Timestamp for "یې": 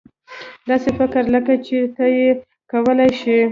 2.15-2.27